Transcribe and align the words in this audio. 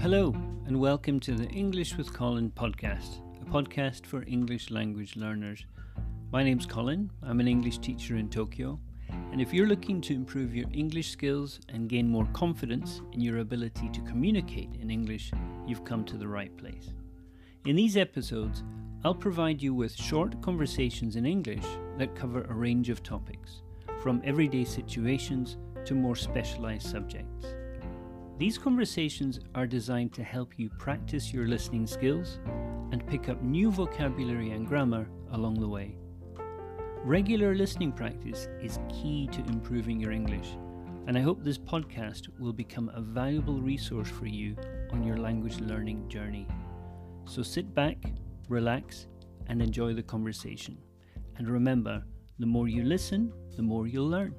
Hello, 0.00 0.32
and 0.68 0.78
welcome 0.78 1.18
to 1.18 1.34
the 1.34 1.48
English 1.48 1.96
with 1.96 2.12
Colin 2.12 2.52
podcast, 2.52 3.20
a 3.42 3.44
podcast 3.44 4.06
for 4.06 4.22
English 4.28 4.70
language 4.70 5.16
learners. 5.16 5.66
My 6.30 6.44
name's 6.44 6.66
Colin, 6.66 7.10
I'm 7.20 7.40
an 7.40 7.48
English 7.48 7.78
teacher 7.78 8.14
in 8.14 8.30
Tokyo, 8.30 8.78
and 9.32 9.40
if 9.40 9.52
you're 9.52 9.66
looking 9.66 10.00
to 10.02 10.14
improve 10.14 10.54
your 10.54 10.68
English 10.72 11.10
skills 11.10 11.58
and 11.68 11.88
gain 11.88 12.08
more 12.08 12.28
confidence 12.32 13.02
in 13.12 13.20
your 13.20 13.38
ability 13.38 13.88
to 13.88 14.00
communicate 14.02 14.70
in 14.80 14.88
English, 14.88 15.32
you've 15.66 15.84
come 15.84 16.04
to 16.04 16.16
the 16.16 16.28
right 16.28 16.56
place. 16.56 16.90
In 17.66 17.74
these 17.74 17.96
episodes, 17.96 18.62
I'll 19.02 19.16
provide 19.16 19.60
you 19.60 19.74
with 19.74 19.96
short 19.96 20.40
conversations 20.42 21.16
in 21.16 21.26
English 21.26 21.66
that 21.98 22.14
cover 22.14 22.44
a 22.44 22.54
range 22.54 22.88
of 22.88 23.02
topics, 23.02 23.62
from 24.00 24.22
everyday 24.24 24.64
situations 24.64 25.56
to 25.86 25.96
more 25.96 26.14
specialized 26.14 26.86
subjects. 26.86 27.48
These 28.38 28.56
conversations 28.56 29.40
are 29.56 29.66
designed 29.66 30.12
to 30.12 30.22
help 30.22 30.60
you 30.60 30.70
practice 30.78 31.32
your 31.32 31.48
listening 31.48 31.88
skills 31.88 32.38
and 32.92 33.04
pick 33.04 33.28
up 33.28 33.42
new 33.42 33.72
vocabulary 33.72 34.52
and 34.52 34.64
grammar 34.64 35.08
along 35.32 35.58
the 35.58 35.66
way. 35.66 35.98
Regular 37.02 37.56
listening 37.56 37.90
practice 37.90 38.46
is 38.62 38.78
key 38.88 39.28
to 39.32 39.40
improving 39.46 39.98
your 39.98 40.12
English, 40.12 40.56
and 41.08 41.18
I 41.18 41.20
hope 41.20 41.42
this 41.42 41.58
podcast 41.58 42.28
will 42.38 42.52
become 42.52 42.92
a 42.94 43.00
valuable 43.00 43.60
resource 43.60 44.08
for 44.08 44.26
you 44.26 44.54
on 44.92 45.02
your 45.02 45.16
language 45.16 45.58
learning 45.58 46.08
journey. 46.08 46.46
So 47.24 47.42
sit 47.42 47.74
back, 47.74 47.96
relax, 48.48 49.08
and 49.48 49.60
enjoy 49.60 49.94
the 49.94 50.02
conversation. 50.04 50.78
And 51.38 51.50
remember, 51.50 52.04
the 52.38 52.46
more 52.46 52.68
you 52.68 52.84
listen, 52.84 53.32
the 53.56 53.64
more 53.64 53.88
you'll 53.88 54.08
learn. 54.08 54.32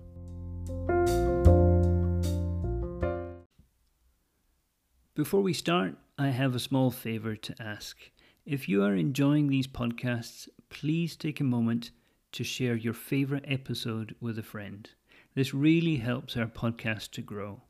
Before 5.19 5.41
we 5.41 5.51
start, 5.51 5.97
I 6.17 6.29
have 6.29 6.55
a 6.55 6.59
small 6.59 6.91
favour 6.91 7.35
to 7.35 7.61
ask. 7.61 7.97
If 8.45 8.69
you 8.69 8.83
are 8.85 8.95
enjoying 8.95 9.49
these 9.49 9.67
podcasts, 9.67 10.47
please 10.69 11.17
take 11.17 11.41
a 11.41 11.43
moment 11.43 11.91
to 12.31 12.45
share 12.45 12.77
your 12.77 12.93
favourite 12.93 13.43
episode 13.45 14.15
with 14.21 14.39
a 14.39 14.43
friend. 14.43 14.89
This 15.35 15.53
really 15.53 15.97
helps 15.97 16.37
our 16.37 16.45
podcast 16.45 17.11
to 17.11 17.21
grow. 17.21 17.63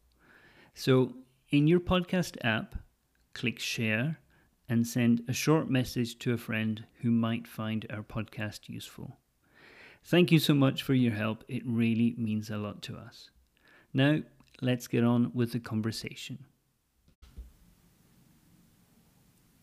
So, 0.75 1.15
in 1.49 1.65
your 1.65 1.79
podcast 1.79 2.37
app, 2.43 2.75
click 3.33 3.57
share 3.57 4.19
and 4.69 4.85
send 4.85 5.23
a 5.27 5.33
short 5.33 5.71
message 5.71 6.19
to 6.19 6.33
a 6.33 6.37
friend 6.37 6.85
who 7.01 7.09
might 7.09 7.47
find 7.47 7.83
our 7.89 8.03
podcast 8.03 8.69
useful. 8.69 9.17
Thank 10.03 10.31
you 10.31 10.37
so 10.37 10.53
much 10.53 10.83
for 10.83 10.93
your 10.93 11.13
help. 11.13 11.43
It 11.47 11.63
really 11.65 12.13
means 12.15 12.51
a 12.51 12.57
lot 12.57 12.83
to 12.83 12.95
us. 12.95 13.31
Now, 13.91 14.19
let's 14.61 14.85
get 14.85 15.03
on 15.03 15.31
with 15.33 15.53
the 15.53 15.59
conversation. 15.59 16.45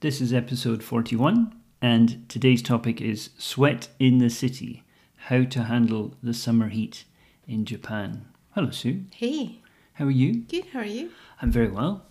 This 0.00 0.20
is 0.20 0.32
episode 0.32 0.82
41, 0.82 1.54
and 1.80 2.28
today's 2.28 2.62
topic 2.62 3.00
is 3.00 3.30
Sweat 3.38 3.88
in 3.98 4.18
the 4.18 4.30
City 4.30 4.82
How 5.16 5.44
to 5.44 5.64
Handle 5.64 6.14
the 6.22 6.34
Summer 6.34 6.68
Heat 6.68 7.04
in 7.46 7.64
Japan. 7.64 8.26
Hello, 8.54 8.70
Sue. 8.70 9.04
Hey, 9.14 9.60
How 9.94 10.06
are 10.06 10.10
you? 10.10 10.34
good. 10.42 10.66
How 10.72 10.80
are 10.80 10.84
you? 10.84 11.10
I'm 11.40 11.50
very 11.50 11.68
well. 11.70 12.04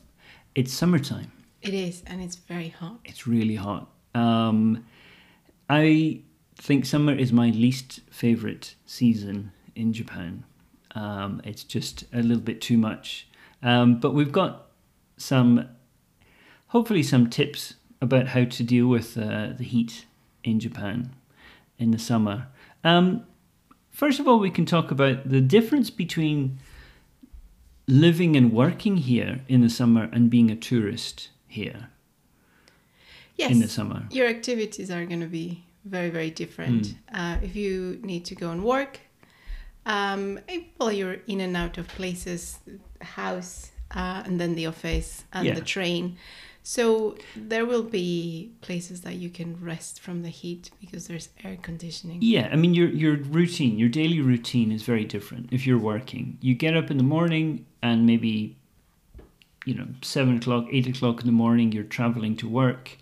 It's 0.55 0.73
summertime, 0.73 1.31
It 1.61 1.73
is, 1.73 2.03
and 2.07 2.21
it's 2.21 2.35
very 2.35 2.69
hot. 2.69 2.99
it's 3.05 3.27
really 3.27 3.55
hot. 3.55 3.89
Um, 4.13 4.85
I 5.69 6.21
think 6.55 6.85
summer 6.85 7.13
is 7.13 7.31
my 7.33 7.49
least 7.49 7.99
favorite 8.09 8.75
season 8.85 9.51
in 9.75 9.93
Japan. 9.93 10.43
Um, 10.95 11.41
it's 11.43 11.63
just 11.63 12.05
a 12.13 12.21
little 12.21 12.43
bit 12.43 12.61
too 12.61 12.77
much. 12.77 13.27
Um, 13.61 13.99
but 13.99 14.13
we've 14.13 14.31
got 14.31 14.67
some, 15.17 15.67
hopefully, 16.75 17.01
some 17.01 17.29
tips 17.29 17.75
about 18.01 18.27
how 18.27 18.43
to 18.43 18.61
deal 18.61 18.85
with 18.87 19.17
uh, 19.17 19.47
the 19.57 19.63
heat 19.63 20.05
in 20.43 20.59
Japan 20.59 21.09
in 21.79 21.91
the 21.91 21.97
summer. 21.97 22.47
Um, 22.83 23.23
first 23.91 24.19
of 24.19 24.27
all, 24.27 24.39
we 24.39 24.49
can 24.51 24.65
talk 24.65 24.91
about 24.91 25.29
the 25.29 25.39
difference 25.39 25.89
between 25.89 26.59
living 27.87 28.35
and 28.35 28.51
working 28.51 28.97
here 28.97 29.39
in 29.47 29.61
the 29.61 29.69
summer 29.69 30.09
and 30.11 30.29
being 30.29 30.51
a 30.51 30.55
tourist 30.55 31.29
here 31.47 31.87
Yes, 33.37 33.51
in 33.51 33.59
the 33.59 33.69
summer. 33.69 34.03
your 34.11 34.27
activities 34.27 34.91
are 34.91 35.05
going 35.05 35.21
to 35.21 35.27
be 35.27 35.63
very, 35.85 36.09
very 36.09 36.29
different. 36.29 36.87
Hmm. 37.09 37.15
Uh, 37.19 37.37
if 37.41 37.55
you 37.55 37.99
need 38.03 38.25
to 38.25 38.35
go 38.35 38.51
and 38.51 38.61
work, 38.65 38.99
um, 39.85 40.39
eh, 40.49 40.63
well, 40.77 40.91
you're 40.91 41.19
in 41.27 41.39
and 41.39 41.55
out 41.55 41.77
of 41.77 41.87
places, 41.87 42.59
house, 42.99 43.71
uh, 43.91 44.23
and 44.25 44.41
then 44.41 44.55
the 44.55 44.65
office 44.65 45.23
and 45.31 45.45
Yeah. 45.47 45.53
the 45.53 45.61
train. 45.61 46.17
So 46.67 47.15
there 47.35 47.63
will 47.63 47.83
be 47.83 48.51
places 48.61 49.01
that 49.01 49.17
you 49.17 49.29
can 49.29 49.55
rest 49.63 49.99
from 49.99 50.23
the 50.23 50.29
heat 50.29 50.71
because 50.81 51.05
there's 51.05 51.29
air 51.43 51.57
conditioning. 51.61 52.17
Yeah, 52.23 52.49
I 52.51 52.55
mean 52.55 52.73
your 52.73 52.89
your 52.89 53.17
routine, 53.17 53.77
your 53.77 53.87
daily 53.87 54.19
routine 54.19 54.71
is 54.71 54.81
very 54.81 55.05
different. 55.05 55.49
If 55.51 55.67
you're 55.67 55.77
working, 55.77 56.39
you 56.41 56.55
get 56.55 56.75
up 56.75 56.89
in 56.89 56.97
the 56.97 57.03
morning 57.03 57.67
and 57.83 58.07
maybe, 58.07 58.57
you 59.63 59.75
know, 59.75 59.85
seven 60.01 60.37
o'clock, 60.37 60.65
eight 60.71 60.87
o'clock 60.87 61.19
in 61.19 61.27
the 61.27 61.31
morning, 61.31 61.71
you're 61.71 61.83
traveling 61.83 62.35
to 62.37 62.49
work. 62.49 62.97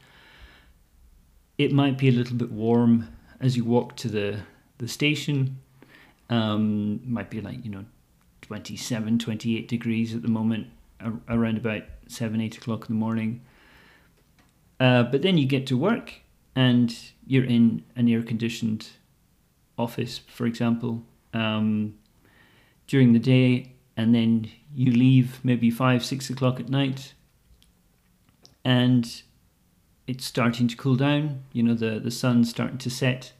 It 1.58 1.72
might 1.72 1.98
be 1.98 2.10
a 2.10 2.12
little 2.12 2.36
bit 2.36 2.52
warm 2.52 3.08
as 3.40 3.56
you 3.56 3.64
walk 3.64 3.96
to 3.98 4.10
the 4.10 4.42
the 4.80 4.90
station. 4.90 5.60
Um, 6.30 7.00
might 7.06 7.30
be 7.30 7.40
like 7.40 7.64
you 7.64 7.72
know, 7.72 7.86
27, 8.42 9.20
28 9.20 9.70
degrees 9.70 10.14
at 10.14 10.22
the 10.22 10.28
moment, 10.28 10.68
around 11.30 11.56
about 11.56 11.84
seven, 12.08 12.42
eight 12.42 12.58
o'clock 12.58 12.90
in 12.90 12.96
the 12.96 13.00
morning. 13.00 13.40
Uh, 14.84 15.04
but 15.04 15.22
then 15.22 15.38
you 15.38 15.46
get 15.46 15.66
to 15.66 15.78
work 15.78 16.16
and 16.58 16.94
you're 17.26 17.46
in 17.46 17.86
an 17.96 18.10
air 18.10 18.22
conditioned 18.22 18.90
office, 19.78 20.20
for 20.28 20.46
example, 20.46 21.02
um, 21.34 21.94
during 22.88 23.14
the 23.14 23.20
day, 23.20 23.72
and 23.96 24.14
then 24.14 24.52
you 24.76 24.92
leave 24.92 25.40
maybe 25.42 25.72
five, 25.72 26.04
six 26.04 26.30
o'clock 26.30 26.60
at 26.60 26.68
night, 26.68 27.14
and 28.66 29.24
it's 30.06 30.26
starting 30.26 30.68
to 30.68 30.76
cool 30.76 30.98
down. 30.98 31.44
You 31.54 31.64
know, 31.64 31.76
the, 31.76 32.00
the 32.00 32.12
sun's 32.12 32.50
starting 32.50 32.78
to 32.80 32.90
set. 32.90 33.32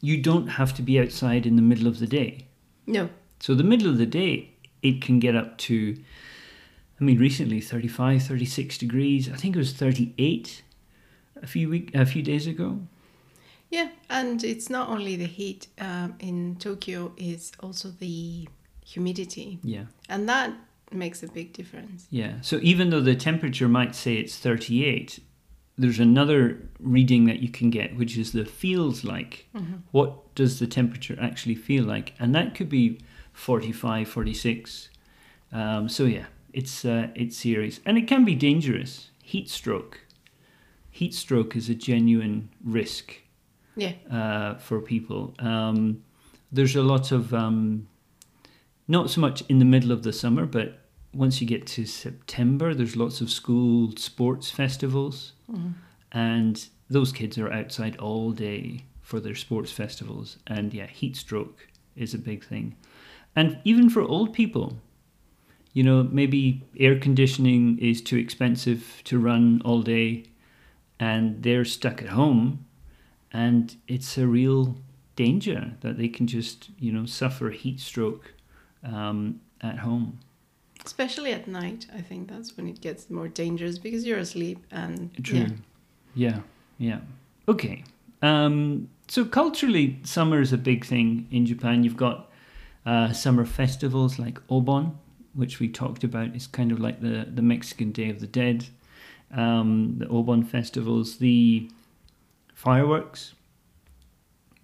You 0.00 0.16
don't 0.22 0.46
have 0.46 0.72
to 0.74 0.82
be 0.82 1.00
outside 1.00 1.44
in 1.44 1.56
the 1.56 1.62
middle 1.62 1.88
of 1.88 1.98
the 1.98 2.06
day. 2.06 2.46
No, 2.86 3.10
So 3.40 3.56
the 3.56 3.64
middle 3.64 3.88
of 3.88 3.98
the 3.98 4.06
day, 4.06 4.52
it 4.80 5.02
can 5.02 5.18
get 5.18 5.34
up 5.34 5.58
to, 5.58 5.96
I 7.00 7.04
mean, 7.04 7.18
recently 7.18 7.60
35, 7.60 8.22
36 8.22 8.78
degrees. 8.78 9.30
I 9.30 9.36
think 9.36 9.54
it 9.54 9.58
was 9.58 9.72
38 9.72 10.62
a 11.42 11.46
few 11.46 11.68
week, 11.68 11.94
a 11.94 12.06
few 12.06 12.22
days 12.22 12.46
ago. 12.46 12.80
yeah, 13.70 13.88
and 14.08 14.42
it's 14.44 14.70
not 14.70 14.88
only 14.88 15.16
the 15.16 15.26
heat 15.26 15.66
um, 15.78 16.14
in 16.18 16.56
Tokyo; 16.56 17.12
is 17.16 17.52
also 17.60 17.88
the 17.90 18.48
humidity, 18.84 19.58
Yeah. 19.62 19.86
and 20.08 20.28
that 20.28 20.52
makes 20.92 21.22
a 21.22 21.28
big 21.28 21.52
difference. 21.52 22.06
Yeah. 22.10 22.40
So 22.40 22.58
even 22.62 22.90
though 22.90 23.00
the 23.00 23.16
temperature 23.16 23.68
might 23.68 23.94
say 23.94 24.14
it's 24.14 24.38
38, 24.38 25.18
there's 25.76 25.98
another 25.98 26.68
reading 26.78 27.24
that 27.26 27.40
you 27.40 27.48
can 27.50 27.68
get, 27.70 27.96
which 27.96 28.16
is 28.16 28.32
the 28.32 28.44
feels 28.46 29.04
like. 29.04 29.46
What 29.90 30.34
does 30.34 30.58
the 30.60 30.66
temperature 30.66 31.18
actually 31.20 31.56
feel 31.56 31.84
like? 31.84 32.14
And 32.20 32.34
that 32.34 32.54
could 32.54 32.68
be 32.70 33.00
45, 33.32 34.08
46. 34.08 34.88
Um, 35.52 35.88
so 35.88 36.04
yeah, 36.04 36.26
it's 36.60 36.84
uh, 36.84 37.08
it's 37.14 37.36
serious, 37.36 37.80
and 37.86 37.96
it 37.98 38.06
can 38.08 38.24
be 38.24 38.34
dangerous. 38.34 39.10
Heat 39.22 39.48
stroke. 39.48 40.00
Heat 40.90 41.14
stroke 41.14 41.54
is 41.56 41.68
a 41.68 41.74
genuine 41.74 42.48
risk 42.64 43.04
Yeah. 43.76 43.92
uh, 44.10 44.54
for 44.66 44.80
people. 44.80 45.34
Um, 45.38 46.02
there's 46.50 46.76
a 46.76 46.82
lot 46.82 47.12
of, 47.12 47.34
um, 47.34 47.86
not 48.88 49.10
so 49.10 49.20
much 49.20 49.42
in 49.48 49.58
the 49.58 49.64
middle 49.64 49.92
of 49.92 50.02
the 50.02 50.12
summer, 50.12 50.46
but 50.46 50.68
once 51.12 51.40
you 51.42 51.46
get 51.46 51.66
to 51.76 51.84
September, 51.84 52.72
there's 52.74 52.96
lots 52.96 53.20
of 53.20 53.30
school 53.30 53.92
sports 53.96 54.50
festivals, 54.50 55.32
and 56.12 56.68
those 56.88 57.12
kids 57.12 57.36
are 57.38 57.52
outside 57.52 57.96
all 57.98 58.32
day 58.32 58.84
for 59.02 59.20
their 59.20 59.34
sports 59.34 59.72
festivals. 59.72 60.38
And 60.46 60.72
yeah, 60.72 60.86
heat 60.86 61.16
stroke 61.16 61.68
is 61.94 62.14
a 62.14 62.18
big 62.18 62.42
thing. 62.44 62.74
And 63.34 63.58
even 63.64 63.90
for 63.90 64.00
old 64.02 64.32
people, 64.32 64.78
you 65.76 65.82
know, 65.82 65.98
maybe 66.10 66.62
air 66.78 66.98
conditioning 66.98 67.78
is 67.78 68.00
too 68.00 68.16
expensive 68.16 69.02
to 69.04 69.18
run 69.18 69.60
all 69.64 69.82
day, 69.82 70.24
and 70.98 71.42
they're 71.42 71.64
stuck 71.64 72.02
at 72.02 72.08
home 72.08 72.66
and 73.36 73.76
it's 73.86 74.16
a 74.16 74.26
real 74.26 74.76
danger 75.14 75.72
that 75.80 75.98
they 75.98 76.08
can 76.08 76.26
just 76.26 76.70
you 76.78 76.90
know 76.90 77.04
suffer 77.04 77.50
heat 77.50 77.78
stroke 77.80 78.32
um, 78.82 79.40
at 79.60 79.78
home. 79.78 80.18
Especially 80.84 81.32
at 81.32 81.46
night, 81.48 81.86
I 81.94 82.00
think 82.00 82.28
that's 82.30 82.56
when 82.56 82.68
it 82.68 82.80
gets 82.80 83.10
more 83.10 83.28
dangerous 83.28 83.78
because 83.78 84.06
you're 84.06 84.18
asleep 84.18 84.64
and 84.70 85.10
True. 85.22 85.38
yeah. 85.38 85.48
Yeah. 86.14 86.40
Yeah. 86.78 87.00
Okay. 87.48 87.84
Um, 88.22 88.88
so 89.08 89.24
culturally, 89.24 89.98
summer 90.04 90.40
is 90.40 90.52
a 90.52 90.58
big 90.58 90.84
thing 90.84 91.26
in 91.30 91.44
Japan. 91.44 91.82
You've 91.82 91.96
got 91.96 92.30
uh, 92.86 93.12
summer 93.12 93.44
festivals 93.44 94.18
like 94.18 94.38
Obon, 94.46 94.94
which 95.36 95.60
we 95.60 95.68
talked 95.68 96.02
about, 96.02 96.34
is 96.34 96.46
kind 96.46 96.72
of 96.72 96.80
like 96.80 97.00
the, 97.00 97.26
the 97.32 97.42
Mexican 97.42 97.92
Day 97.92 98.10
of 98.10 98.20
the 98.20 98.26
Dead, 98.26 98.66
um, 99.32 99.96
the 99.98 100.06
Obon 100.06 100.46
festivals, 100.46 101.18
the 101.18 101.70
fireworks, 102.54 103.34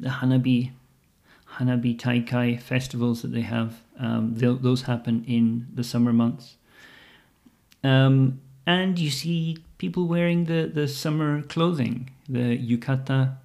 the 0.00 0.08
Hanabi, 0.08 0.70
Hanabi 1.56 1.96
Taikai 1.96 2.60
festivals 2.60 3.22
that 3.22 3.32
they 3.32 3.42
have. 3.42 3.82
Um, 3.98 4.34
those 4.34 4.82
happen 4.82 5.24
in 5.28 5.69
the 5.72 5.84
summer 5.84 6.12
months. 6.12 6.56
Um, 7.84 8.40
and 8.66 8.98
you 8.98 9.10
see 9.10 9.58
people 9.78 10.06
wearing 10.06 10.44
the, 10.46 10.70
the 10.72 10.88
summer 10.88 11.42
clothing, 11.42 12.10
the 12.28 12.56
yukata, 12.58 13.36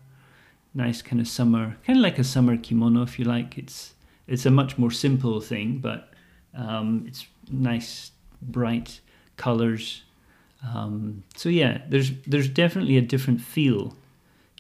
nice 0.73 1.01
kind 1.01 1.19
of 1.19 1.27
summer, 1.27 1.77
kind 1.85 1.99
of 1.99 2.03
like 2.03 2.19
a 2.19 2.23
summer 2.23 2.55
kimono, 2.55 3.01
if 3.01 3.19
you 3.19 3.25
like. 3.25 3.57
It's 3.57 3.93
it's 4.27 4.45
a 4.45 4.51
much 4.51 4.77
more 4.77 4.91
simple 4.91 5.39
thing, 5.39 5.79
but 5.79 6.13
um, 6.55 7.05
it's 7.07 7.27
nice, 7.51 8.11
bright 8.41 8.99
colors. 9.37 10.03
Um, 10.73 11.23
so 11.35 11.49
yeah, 11.49 11.81
there's 11.89 12.11
there's 12.25 12.49
definitely 12.49 12.97
a 12.97 13.01
different 13.01 13.41
feel 13.41 13.95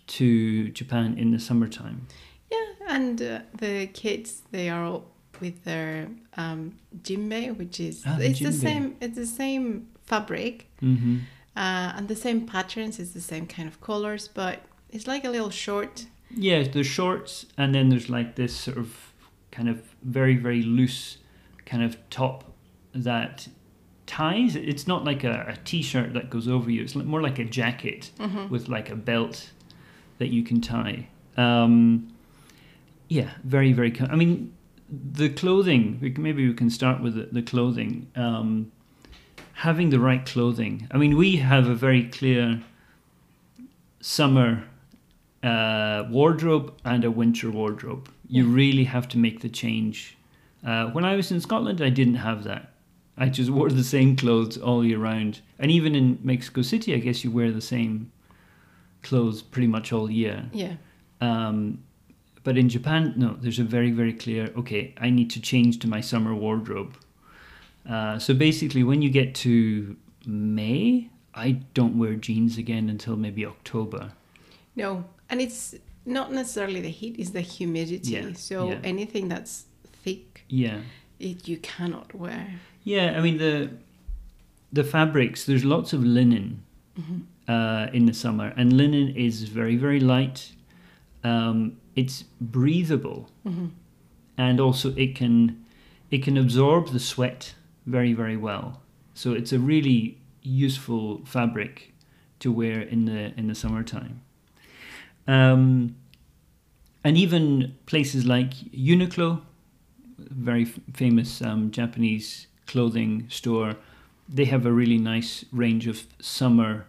to 0.07 0.69
Japan 0.69 1.17
in 1.17 1.31
the 1.31 1.39
summertime. 1.39 2.07
Yeah, 2.51 2.65
and 2.95 3.21
uh, 3.21 3.39
the 3.57 3.87
kids 3.87 4.41
they 4.51 4.69
are 4.69 4.83
all 4.83 5.05
with 5.41 5.63
their 5.65 6.07
um, 6.37 6.75
jinbei, 7.03 7.55
which 7.57 7.79
is 7.79 8.03
Ah, 8.05 8.17
the 8.17 8.27
it's 8.29 8.39
the 8.39 8.45
jinbei. 8.49 8.61
same 8.61 8.95
it's 9.01 9.15
the 9.15 9.25
same 9.27 9.87
fabric 10.05 10.67
Mm-hmm. 10.81 11.17
uh, 11.55 11.93
and 11.97 12.07
the 12.07 12.15
same 12.15 12.45
patterns. 12.45 12.99
It's 12.99 13.11
the 13.11 13.21
same 13.21 13.45
kind 13.47 13.67
of 13.67 13.81
colors, 13.81 14.27
but 14.33 14.59
it's 14.91 15.07
like 15.07 15.25
a 15.25 15.29
little 15.29 15.49
short. 15.49 16.05
Yeah, 16.29 16.63
there's 16.63 16.87
shorts, 16.87 17.45
and 17.57 17.73
then 17.73 17.89
there's 17.89 18.09
like 18.09 18.35
this 18.35 18.55
sort 18.55 18.77
of 18.77 19.13
kind 19.51 19.67
of 19.69 19.81
very 20.03 20.35
very 20.35 20.61
loose 20.61 21.17
kind 21.69 21.83
of 21.83 21.91
top 22.09 22.43
that 22.93 23.47
ties. 24.05 24.55
It's 24.55 24.87
not 24.87 25.03
like 25.03 25.23
a, 25.23 25.35
a 25.53 25.57
t-shirt 25.63 26.13
that 26.13 26.29
goes 26.29 26.47
over 26.47 26.71
you. 26.71 26.81
It's 26.81 26.95
more 26.95 27.21
like 27.21 27.39
a 27.39 27.45
jacket 27.59 28.11
Mm-hmm. 28.19 28.49
with 28.53 28.67
like 28.69 28.89
a 28.89 28.95
belt 28.95 29.51
that 30.19 30.29
you 30.35 30.41
can 30.43 30.59
tie. 30.61 31.07
Um, 31.35 32.07
yeah, 33.09 33.29
very 33.43 33.73
very. 33.73 33.91
I 34.13 34.15
mean, 34.15 34.53
the 34.89 35.29
clothing. 35.29 35.99
We 36.01 36.11
can, 36.11 36.23
maybe 36.23 36.47
we 36.47 36.53
can 36.53 36.69
start 36.69 37.01
with 37.01 37.13
the, 37.15 37.25
the 37.31 37.41
clothing. 37.51 38.07
Um, 38.15 38.71
having 39.53 39.89
the 39.89 39.99
right 39.99 40.25
clothing. 40.25 40.87
I 40.91 40.97
mean, 40.97 41.17
we 41.17 41.37
have 41.37 41.67
a 41.67 41.75
very 41.75 42.03
clear 42.17 42.61
summer 44.01 44.63
uh, 45.43 46.03
wardrobe 46.09 46.73
and 46.85 47.03
a 47.03 47.11
winter 47.11 47.49
wardrobe. 47.49 48.09
You 48.29 48.45
really 48.47 48.83
have 48.85 49.07
to 49.09 49.17
make 49.17 49.41
the 49.41 49.49
change. 49.49 50.15
Uh, 50.65 50.87
when 50.87 51.05
I 51.05 51.15
was 51.15 51.31
in 51.31 51.39
Scotland, 51.41 51.81
I 51.81 51.89
didn't 51.89 52.15
have 52.15 52.43
that. 52.43 52.73
I 53.17 53.29
just 53.29 53.49
wore 53.57 53.69
the 53.69 53.83
same 53.83 54.15
clothes 54.15 54.57
all 54.57 54.83
year 54.83 54.97
round. 54.99 55.41
And 55.59 55.71
even 55.71 55.95
in 55.95 56.19
Mexico 56.21 56.61
City, 56.61 56.93
I 56.93 56.97
guess 56.99 57.23
you 57.23 57.31
wear 57.31 57.51
the 57.51 57.61
same 57.61 58.11
clothes 59.03 59.41
pretty 59.41 59.67
much 59.67 59.93
all 59.93 60.09
year. 60.09 60.49
Yeah. 60.53 60.73
Um, 61.21 61.83
but 62.43 62.57
in 62.57 62.69
Japan, 62.69 63.13
no, 63.17 63.35
there's 63.39 63.59
a 63.59 63.63
very, 63.63 63.91
very 63.91 64.13
clear, 64.13 64.51
okay, 64.57 64.93
I 64.97 65.09
need 65.09 65.29
to 65.31 65.41
change 65.41 65.79
to 65.79 65.87
my 65.87 65.99
summer 66.01 66.33
wardrobe. 66.33 66.95
Uh, 67.89 68.19
so 68.19 68.33
basically, 68.33 68.83
when 68.83 69.01
you 69.01 69.09
get 69.09 69.35
to 69.35 69.95
May, 70.25 71.09
I 71.33 71.51
don't 71.73 71.97
wear 71.97 72.15
jeans 72.15 72.57
again 72.57 72.89
until 72.89 73.15
maybe 73.15 73.45
October. 73.45 74.11
No, 74.75 75.05
and 75.29 75.41
it's 75.41 75.75
not 76.05 76.31
necessarily 76.31 76.81
the 76.81 76.89
heat; 76.89 77.15
it's 77.17 77.31
the 77.31 77.41
humidity. 77.41 78.11
Yeah, 78.11 78.33
So 78.33 78.71
yeah. 78.71 78.79
anything 78.83 79.27
that's 79.29 79.65
thick, 80.07 80.43
Yeah. 80.49 80.79
it 81.19 81.47
you 81.47 81.57
cannot 81.57 82.13
wear. 82.13 82.45
Yeah, 82.83 83.17
I 83.17 83.21
mean, 83.21 83.37
the, 83.37 83.69
the 84.71 84.83
fabrics, 84.83 85.45
there's 85.45 85.65
lots 85.65 85.93
of 85.93 86.01
linen 86.03 86.63
Mm-hmm. 86.99 87.19
uh, 87.47 87.85
in 87.93 88.05
the 88.07 88.13
summer, 88.13 88.47
and 88.57 88.73
linen 88.73 89.07
is 89.15 89.43
very, 89.43 89.75
very 89.77 89.99
light. 89.99 90.39
Um, 91.23 91.77
it's 91.95 92.23
breathable. 92.41 93.29
Mm-hmm. 93.45 93.67
and 94.37 94.59
also 94.59 94.87
it 94.95 95.15
can 95.15 95.65
it 96.11 96.23
can 96.23 96.37
absorb 96.37 96.83
the 96.93 96.99
sweat 96.99 97.55
very 97.85 98.13
very 98.13 98.37
well 98.37 98.67
so 99.13 99.33
it's 99.39 99.51
a 99.51 99.57
really 99.71 100.17
useful 100.43 101.21
fabric 101.25 101.93
to 102.39 102.51
wear 102.51 102.77
in 102.93 103.05
the 103.05 103.21
in 103.39 103.47
the 103.47 103.55
summertime 103.55 104.15
um, 105.27 105.95
and 107.03 107.17
even 107.17 107.73
places 107.85 108.25
like 108.25 108.51
Uniqlo 108.91 109.41
very 110.17 110.63
f- 110.63 110.79
famous 110.93 111.41
um, 111.41 111.71
Japanese 111.71 112.47
clothing 112.65 113.25
store 113.29 113.75
they 114.27 114.45
have 114.45 114.65
a 114.65 114.71
really 114.71 114.97
nice 114.97 115.45
range 115.53 115.87
of 115.87 116.05
summer 116.19 116.85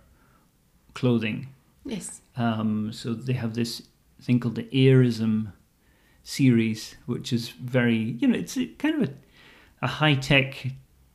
clothing 0.95 1.49
Yes. 1.85 2.21
um, 2.37 2.93
so 2.93 3.15
they 3.15 3.35
have 3.35 3.55
this 3.55 3.83
thing 4.21 4.41
called 4.41 4.57
the 4.57 4.65
Airism 4.65 5.53
series, 6.29 6.97
which 7.07 7.33
is 7.33 7.49
very, 7.49 8.17
you 8.21 8.29
know, 8.29 8.39
it's 8.39 8.57
a, 8.59 8.67
kind 8.67 9.03
of 9.03 9.09
a, 9.09 9.13
a 9.81 9.87
high 9.87 10.15
tech 10.15 10.67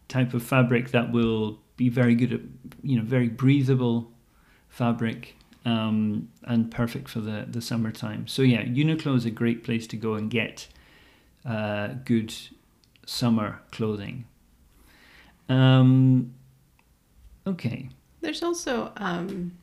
type 0.07 0.33
of 0.33 0.41
fabric 0.41 0.89
that 0.89 1.11
will 1.11 1.59
be 1.77 1.87
very 1.87 2.15
good 2.15 2.33
at, 2.33 2.39
you 2.81 2.97
know, 2.97 3.03
very 3.03 3.29
breathable 3.29 4.11
fabric 4.69 5.35
um, 5.65 6.29
and 6.45 6.71
perfect 6.71 7.07
for 7.07 7.19
the, 7.19 7.45
the 7.47 7.61
summertime. 7.61 8.27
So, 8.27 8.41
yeah, 8.41 8.63
Uniqlo 8.63 9.15
is 9.15 9.25
a 9.25 9.31
great 9.31 9.63
place 9.63 9.85
to 9.87 9.97
go 9.97 10.15
and 10.15 10.31
get 10.31 10.67
uh, 11.45 11.89
good 12.05 12.33
summer 13.05 13.59
clothing. 13.71 14.25
Um, 15.49 16.33
okay. 17.45 17.89
There's 18.21 18.41
also 18.43 18.91
um, 18.97 19.53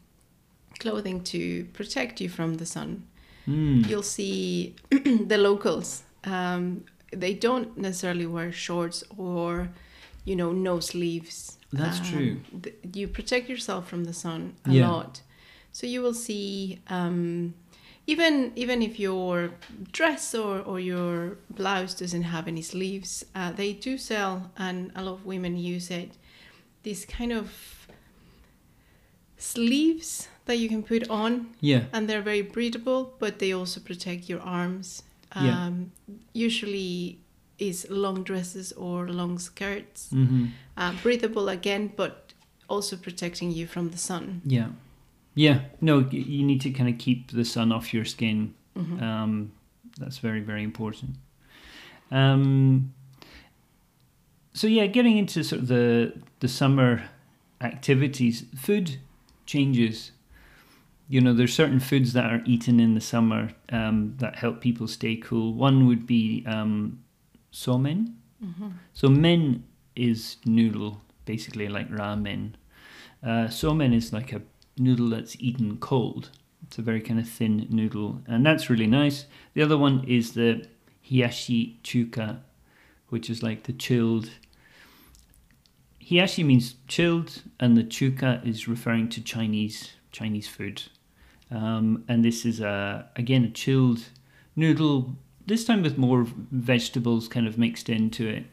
clothing 0.79 1.23
to 1.25 1.65
protect 1.73 2.21
you 2.21 2.29
from 2.29 2.55
the 2.57 2.67
sun. 2.67 3.05
Mm. 3.49 3.89
You'll 3.89 4.03
see 4.03 4.75
the 4.91 5.39
locals. 5.39 6.03
Um, 6.25 6.85
they 7.13 7.35
don't 7.35 7.77
necessarily 7.79 8.27
wear 8.27 8.53
shorts 8.53 9.03
or, 9.17 9.71
you 10.25 10.37
know, 10.37 10.53
no 10.53 10.81
sleeves. 10.81 11.57
That's 11.73 11.99
Um, 12.01 12.05
true. 12.05 12.41
th- 12.63 12.77
you 12.95 13.09
protect 13.09 13.49
yourself 13.49 13.89
from 13.89 14.05
the 14.05 14.13
sun 14.13 14.55
a 14.67 14.73
Yeah. 14.73 14.91
lot. 14.91 15.23
So 15.73 15.87
you 15.87 16.03
will 16.03 16.15
see, 16.15 16.81
um, 16.89 17.55
even 18.07 18.53
even 18.57 18.83
if 18.83 18.99
your 18.99 19.51
dress 19.93 20.35
or, 20.35 20.61
or 20.61 20.81
your 20.81 21.37
blouse 21.51 21.95
doesn't 21.95 22.23
have 22.23 22.49
any 22.49 22.63
sleeves, 22.63 23.25
uh, 23.35 23.53
they 23.53 23.73
do 23.73 23.97
sell, 23.99 24.51
and 24.57 24.91
a 24.97 25.03
lot 25.03 25.13
of 25.15 25.27
women 25.27 25.57
use 25.57 25.91
it. 25.91 26.11
These 26.83 27.05
kind 27.07 27.33
of 27.33 27.87
sleeves 29.37 30.29
that 30.47 30.57
you 30.59 30.69
can 30.69 30.83
put 30.83 31.09
on 31.09 31.55
Yeah. 31.61 31.85
and 31.93 32.09
they're 32.09 32.23
very 32.23 32.43
breathable, 32.43 33.15
but 33.19 33.39
they 33.39 33.53
also 33.53 33.81
protect 33.81 34.29
your 34.29 34.41
arms. 34.41 35.03
Yeah. 35.37 35.67
Um, 35.67 35.93
Usually, 36.33 37.19
is 37.59 37.87
long 37.91 38.23
dresses 38.25 38.73
or 38.73 39.09
long 39.09 39.39
skirts. 39.39 40.09
hmm 40.11 40.47
Uh, 40.77 40.93
breathable 41.03 41.49
again, 41.51 41.93
but 41.97 42.33
also 42.69 42.97
protecting 42.97 43.51
you 43.53 43.67
from 43.67 43.91
the 43.91 43.99
sun. 43.99 44.41
Yeah. 44.47 44.69
Yeah. 45.35 45.61
No, 45.81 46.01
you 46.11 46.45
need 46.45 46.61
to 46.63 46.71
kind 46.71 46.89
of 46.89 46.99
keep 46.99 47.31
the 47.31 47.45
sun 47.45 47.73
off 47.73 47.95
your 47.95 48.05
skin. 48.05 48.55
Mhm. 48.77 49.03
Um, 49.03 49.53
that's 49.99 50.19
very, 50.19 50.41
very 50.41 50.63
important. 50.63 51.17
Um, 52.11 52.93
so 54.53 54.67
yeah, 54.67 54.87
getting 54.87 55.17
into 55.19 55.43
sort 55.45 55.63
of 55.63 55.69
the 55.69 56.13
the 56.41 56.49
summer 56.49 57.03
activities, 57.61 58.45
food 58.57 58.97
changes. 59.47 60.13
You 61.09 61.21
know, 61.21 61.35
there's 61.35 61.53
certain 61.53 61.81
foods 61.81 62.13
that 62.13 62.25
are 62.33 62.41
eaten 62.47 62.79
in 62.79 62.95
the 62.95 63.01
summer 63.01 63.51
um, 63.71 64.15
that 64.19 64.37
help 64.37 64.61
people 64.61 64.87
stay 64.87 65.17
cool. 65.17 65.55
One 65.55 65.87
would 65.87 66.07
be 66.07 66.45
um, 66.47 67.03
somen. 67.53 68.15
Mhm. 68.45 68.73
Somen 68.95 69.63
is 69.97 70.37
noodle, 70.45 71.01
basically 71.25 71.69
like 71.69 71.91
ramen. 71.91 72.53
Uh, 73.23 73.49
somen 73.49 73.93
is 73.93 74.13
like 74.13 74.33
a 74.33 74.41
noodle 74.79 75.11
that's 75.11 75.37
eaten 75.39 75.79
cold. 75.79 76.31
It's 76.67 76.79
a 76.79 76.83
very 76.83 77.01
kind 77.01 77.19
of 77.19 77.29
thin 77.29 77.67
noodle, 77.71 78.21
and 78.27 78.45
that's 78.45 78.71
really 78.71 78.87
nice. 78.87 79.27
The 79.55 79.63
other 79.63 79.77
one 79.79 80.05
is 80.07 80.33
the 80.33 80.67
hiyashi 81.11 81.81
chuka, 81.83 82.39
which 83.09 83.29
is 83.29 83.43
like 83.43 83.65
the 83.65 83.73
chilled. 83.73 84.31
Hiyashi 86.03 86.45
means 86.45 86.75
chilled, 86.87 87.43
and 87.59 87.77
the 87.77 87.85
chuka 87.85 88.47
is 88.47 88.69
referring 88.69 89.09
to 89.11 89.21
Chinese 89.21 89.93
Chinese 90.13 90.49
food. 90.49 90.83
Um, 91.51 92.05
and 92.09 92.25
this 92.25 92.45
is 92.45 92.61
a 92.61 93.09
again 93.17 93.45
a 93.45 93.51
chilled 93.51 94.05
noodle, 94.55 95.17
this 95.47 95.65
time 95.65 95.83
with 95.83 95.99
more 95.99 96.27
vegetables 96.53 97.27
kind 97.27 97.47
of 97.49 97.59
mixed 97.59 97.89
into 97.89 98.29
it, 98.29 98.45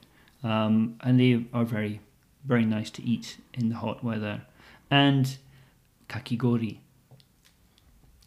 um, 0.44 0.96
and 1.02 1.20
they 1.20 1.46
are 1.54 1.66
very 1.66 2.00
very 2.46 2.66
nice 2.66 2.90
to 2.90 3.04
eat 3.04 3.38
in 3.54 3.70
the 3.70 3.76
hot 3.76 4.04
weather. 4.04 4.42
And 4.90 5.38
kakigori, 6.10 6.80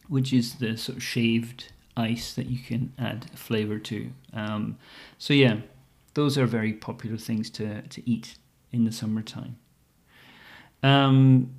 which 0.09 0.33
is 0.33 0.57
the 0.57 0.77
sort 0.77 0.99
of 0.99 1.03
shaved 1.03 1.73
ice 1.97 2.35
that 2.35 2.47
you 2.47 2.59
can 2.59 2.93
add 2.99 3.31
flavor 3.35 3.79
to. 3.79 4.11
Um, 4.33 4.79
so 5.19 5.35
yeah, 5.35 5.57
those 6.15 6.39
are 6.39 6.47
very 6.47 6.73
popular 6.73 7.17
things 7.17 7.51
to, 7.51 7.83
to 7.83 8.11
eat 8.11 8.37
in 8.73 8.85
the 8.85 8.93
summertime. 8.93 9.57
Um, 10.83 11.51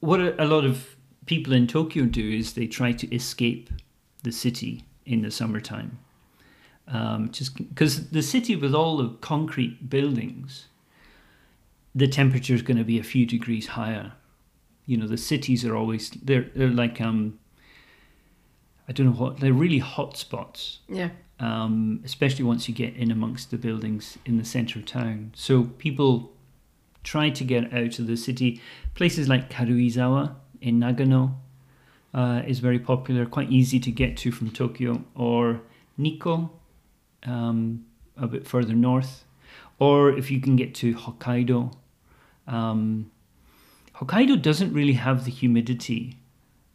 what 0.00 0.20
a, 0.20 0.44
lot 0.44 0.64
of 0.64 0.96
people 1.26 1.52
in 1.52 1.66
Tokyo 1.66 2.04
do 2.04 2.30
is 2.30 2.52
they 2.52 2.66
try 2.66 2.92
to 2.92 3.14
escape 3.14 3.70
the 4.22 4.32
city 4.32 4.84
in 5.06 5.22
the 5.22 5.30
summertime. 5.30 5.98
Um, 6.86 7.30
just 7.30 7.56
because 7.56 8.10
the 8.10 8.22
city 8.22 8.56
with 8.56 8.74
all 8.74 8.98
the 8.98 9.10
concrete 9.20 9.88
buildings, 9.88 10.66
the 11.94 12.08
temperature 12.08 12.54
is 12.54 12.62
going 12.62 12.76
to 12.76 12.84
be 12.84 12.98
a 12.98 13.02
few 13.02 13.24
degrees 13.24 13.68
higher. 13.68 14.12
You 14.86 14.96
know, 14.98 15.06
the 15.06 15.16
cities 15.16 15.64
are 15.64 15.74
always 15.76 16.10
they're 16.10 16.46
they're 16.54 16.68
like 16.68 17.00
um. 17.00 17.38
I 18.86 18.92
don't 18.92 19.06
know 19.06 19.12
what 19.12 19.40
they're 19.40 19.52
really 19.54 19.78
hot 19.78 20.18
spots 20.18 20.80
Yeah. 20.90 21.08
um, 21.40 22.00
especially 22.04 22.44
once 22.44 22.68
you 22.68 22.74
get 22.74 22.94
in 22.94 23.10
amongst 23.10 23.50
the 23.50 23.56
buildings 23.56 24.18
in 24.26 24.36
the 24.36 24.44
centre 24.44 24.78
of 24.78 24.84
town. 24.84 25.32
So 25.34 25.64
people 25.78 26.32
try 27.02 27.30
to 27.30 27.44
get 27.44 27.72
out 27.72 27.98
of 27.98 28.06
the 28.06 28.16
city. 28.18 28.60
Places 28.94 29.26
like 29.26 29.48
Karuizawa 29.48 30.34
in 30.60 30.80
Nagano 30.80 31.34
uh, 32.12 32.42
is 32.46 32.58
very 32.58 32.78
popular, 32.78 33.24
quite 33.24 33.50
easy 33.50 33.80
to 33.80 33.90
get 33.90 34.18
to 34.18 34.30
from 34.30 34.50
Tokyo, 34.50 35.02
or 35.14 35.62
Nikko, 35.96 36.50
um, 37.24 37.86
a 38.18 38.26
bit 38.26 38.46
further 38.46 38.74
north, 38.74 39.24
or 39.78 40.10
if 40.12 40.30
you 40.30 40.42
can 40.42 40.56
get 40.56 40.74
to 40.74 40.94
Hokkaido. 40.94 41.72
Um, 42.46 43.10
Hokkaido 44.04 44.40
doesn't 44.40 44.72
really 44.72 44.94
have 44.94 45.24
the 45.24 45.30
humidity 45.30 46.18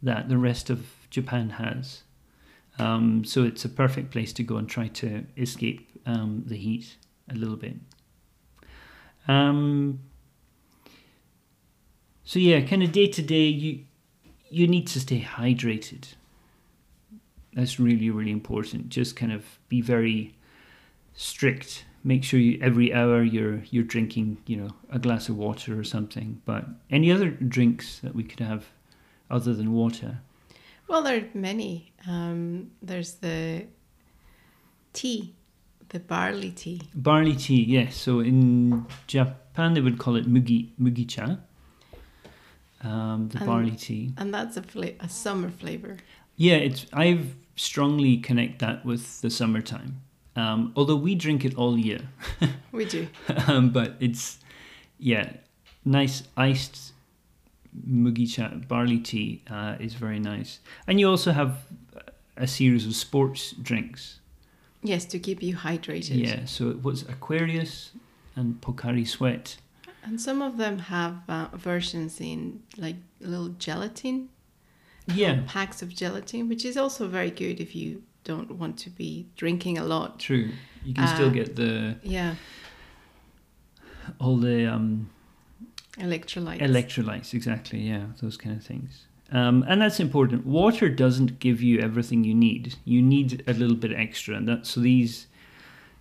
that 0.02 0.28
the 0.28 0.38
rest 0.38 0.70
of 0.70 0.86
Japan 1.10 1.50
has. 1.50 2.02
Um, 2.78 3.24
so 3.24 3.44
it's 3.44 3.64
a 3.64 3.68
perfect 3.68 4.10
place 4.10 4.32
to 4.34 4.42
go 4.42 4.56
and 4.56 4.68
try 4.68 4.88
to 4.88 5.24
escape 5.36 5.90
um, 6.06 6.44
the 6.46 6.56
heat 6.56 6.96
a 7.28 7.34
little 7.34 7.56
bit. 7.56 7.76
Um, 9.28 10.00
so 12.24 12.38
yeah, 12.38 12.60
kind 12.62 12.82
of 12.82 12.92
day 12.92 13.06
to 13.08 13.22
day, 13.22 13.46
you 13.46 13.84
you 14.52 14.66
need 14.66 14.88
to 14.88 15.00
stay 15.00 15.20
hydrated. 15.20 16.14
That's 17.52 17.78
really 17.78 18.10
really 18.10 18.30
important. 18.30 18.88
Just 18.88 19.14
kind 19.14 19.32
of 19.32 19.44
be 19.68 19.80
very 19.80 20.34
strict. 21.14 21.84
Make 22.02 22.24
sure 22.24 22.40
you 22.40 22.58
every 22.62 22.94
hour 22.94 23.22
you're 23.22 23.62
you're 23.70 23.84
drinking 23.84 24.38
you 24.46 24.56
know 24.56 24.70
a 24.90 24.98
glass 24.98 25.28
of 25.28 25.36
water 25.36 25.78
or 25.78 25.84
something. 25.84 26.40
But 26.46 26.64
any 26.90 27.12
other 27.12 27.28
drinks 27.30 27.98
that 28.00 28.14
we 28.14 28.22
could 28.24 28.40
have 28.40 28.64
other 29.30 29.54
than 29.54 29.72
water? 29.72 30.20
Well, 30.88 31.02
there 31.02 31.18
are 31.18 31.28
many. 31.34 31.92
Um, 32.08 32.70
there's 32.82 33.14
the 33.16 33.66
tea, 34.92 35.34
the 35.90 36.00
barley 36.00 36.50
tea. 36.50 36.80
Barley 36.94 37.36
tea, 37.36 37.62
yes. 37.62 37.96
So 37.96 38.20
in 38.20 38.86
Japan, 39.06 39.74
they 39.74 39.80
would 39.80 39.98
call 39.98 40.16
it 40.16 40.26
mugi 40.26 40.70
mugicha. 40.80 41.38
Um, 42.82 43.28
the 43.28 43.38
And- 43.38 43.46
barley 43.46 43.76
tea. 43.76 44.12
And 44.16 44.32
that's 44.32 44.56
a, 44.56 44.62
fla- 44.62 44.96
a 45.00 45.08
summer 45.08 45.50
flavor. 45.50 45.98
Yeah, 46.36 46.54
it's. 46.56 46.86
i've 46.92 47.36
strongly 47.56 48.16
connect 48.16 48.58
that 48.60 48.84
with 48.86 49.20
the 49.20 49.28
summertime. 49.28 50.00
Um, 50.36 50.72
although 50.76 50.96
we 50.96 51.14
drink 51.14 51.44
it 51.44 51.54
all 51.56 51.76
year, 51.78 52.00
We 52.72 52.84
do. 52.84 53.08
um, 53.48 53.70
but 53.70 53.96
it's 54.00 54.38
yeah, 54.98 55.32
nice 55.84 56.22
iced 56.36 56.92
mugicha 57.88 58.66
barley 58.68 58.98
tea 58.98 59.42
uh, 59.50 59.76
is 59.80 59.94
very 59.94 60.18
nice. 60.18 60.60
And 60.86 60.98
you 61.00 61.08
also 61.08 61.32
have 61.32 61.56
a 62.36 62.46
series 62.46 62.86
of 62.86 62.94
sports 62.94 63.52
drinks. 63.52 64.20
Yes, 64.82 65.04
to 65.06 65.18
keep 65.18 65.42
you 65.42 65.56
hydrated. 65.56 66.16
Yeah. 66.26 66.44
So 66.46 66.70
it 66.70 66.82
was 66.82 67.02
Aquarius 67.02 67.90
and 68.36 68.60
Pocari 68.60 69.06
Sweat. 69.06 69.56
And 70.02 70.18
some 70.20 70.40
of 70.40 70.56
them 70.56 70.78
have 70.78 71.16
uh, 71.28 71.48
versions 71.54 72.20
in 72.20 72.62
like 72.78 72.96
little 73.20 73.50
gelatin, 73.58 74.30
Yeah. 75.06 75.42
packs 75.46 75.82
of 75.82 75.90
gelatin, 75.94 76.48
which 76.48 76.64
is 76.64 76.76
also 76.78 77.06
very 77.08 77.30
good 77.30 77.60
if 77.60 77.76
you 77.76 78.02
don't 78.24 78.52
want 78.52 78.76
to 78.78 78.90
be 78.90 79.26
drinking 79.36 79.78
a 79.78 79.84
lot. 79.84 80.18
True. 80.20 80.50
You 80.84 80.94
can 80.94 81.06
still 81.08 81.28
Uh, 81.28 81.32
get 81.32 81.56
the 81.56 81.96
Yeah, 82.02 82.34
all 84.18 84.36
the 84.36 84.66
um, 84.66 85.10
electrolytes. 85.98 86.60
electrolytes. 86.60 87.34
Exactly. 87.34 87.80
Yeah, 87.80 88.06
those 88.20 88.36
kind 88.36 88.56
of 88.56 88.64
things. 88.64 89.06
Um, 89.32 89.64
and 89.68 89.80
that's 89.80 90.00
important. 90.00 90.44
Water 90.44 90.88
doesn't 90.88 91.38
give 91.38 91.62
you 91.62 91.78
everything 91.78 92.24
you 92.24 92.34
need. 92.34 92.74
You 92.84 93.00
need 93.00 93.44
a 93.46 93.52
little 93.52 93.76
bit 93.76 93.92
extra, 93.92 94.34
and 94.36 94.48
that 94.48 94.66
so 94.66 94.80
these 94.80 95.26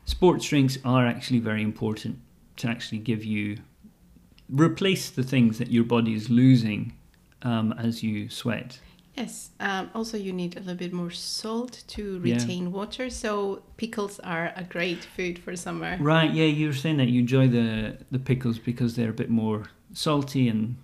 sports 0.05 0.47
drinks 0.49 0.79
are 0.83 1.05
actually 1.05 1.39
very 1.39 1.61
important 1.61 2.17
to 2.57 2.67
actually 2.67 2.97
give 2.99 3.23
you 3.23 3.57
replace 4.49 5.11
the 5.11 5.21
things 5.23 5.59
that 5.59 5.69
your 5.71 5.83
body 5.83 6.13
is 6.15 6.29
losing 6.29 6.93
um, 7.43 7.71
as 7.77 8.01
you 8.01 8.29
sweat. 8.29 8.79
Yes. 9.19 9.49
Um, 9.59 9.89
also, 9.93 10.15
you 10.17 10.31
need 10.31 10.55
a 10.55 10.59
little 10.61 10.75
bit 10.75 10.93
more 10.93 11.11
salt 11.11 11.83
to 11.87 12.21
Yeah. 12.23 12.35
retain 12.35 12.71
water. 12.71 13.09
So 13.09 13.61
pickles 13.77 14.19
are 14.21 14.53
a 14.55 14.63
great 14.63 15.03
food 15.15 15.37
for 15.39 15.55
summer. 15.57 15.97
Right. 15.99 16.31
Yeah, 16.33 16.45
you 16.45 16.67
were 16.67 16.73
saying 16.83 16.97
that 16.97 17.09
you 17.09 17.19
enjoy 17.19 17.47
the 17.49 17.97
the 18.11 18.19
pickles 18.19 18.57
because 18.59 18.95
they're 18.95 19.09
a 19.17 19.19
bit 19.23 19.29
more 19.29 19.59
salty 19.93 20.47
and 20.47 20.75